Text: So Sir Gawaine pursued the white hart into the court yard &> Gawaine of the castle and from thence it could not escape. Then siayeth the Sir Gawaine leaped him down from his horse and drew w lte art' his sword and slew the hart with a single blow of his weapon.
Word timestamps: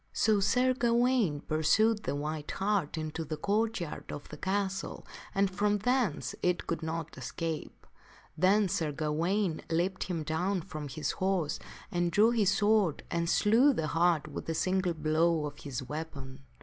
So 0.13 0.39
Sir 0.39 0.73
Gawaine 0.73 1.41
pursued 1.41 2.05
the 2.05 2.15
white 2.15 2.49
hart 2.49 2.97
into 2.97 3.23
the 3.23 3.37
court 3.37 3.79
yard 3.79 4.07
&> 4.07 4.07
Gawaine 4.07 4.15
of 4.19 4.29
the 4.29 4.37
castle 4.37 5.05
and 5.35 5.47
from 5.47 5.77
thence 5.77 6.33
it 6.41 6.65
could 6.65 6.81
not 6.81 7.15
escape. 7.19 7.85
Then 8.35 8.63
siayeth 8.63 8.63
the 8.69 8.73
Sir 8.73 8.91
Gawaine 8.93 9.61
leaped 9.69 10.05
him 10.05 10.23
down 10.23 10.61
from 10.61 10.87
his 10.87 11.11
horse 11.11 11.59
and 11.91 12.11
drew 12.11 12.31
w 12.31 12.37
lte 12.37 12.39
art' 12.39 12.39
his 12.39 12.49
sword 12.57 13.03
and 13.11 13.29
slew 13.29 13.73
the 13.73 13.87
hart 13.89 14.27
with 14.27 14.49
a 14.49 14.55
single 14.55 14.95
blow 14.95 15.45
of 15.45 15.59
his 15.59 15.83
weapon. 15.87 16.45